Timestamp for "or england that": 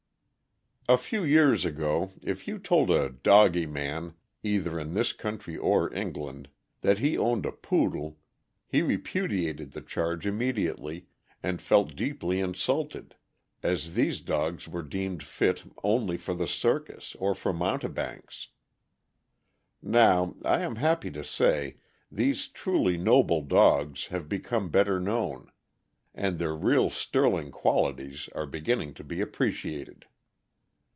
5.57-6.99